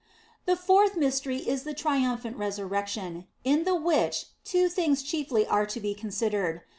[0.47, 5.67] "The fourth mystery is in the triumphant Resurrection, in the which two things chiefly are
[5.67, 6.61] to be considered.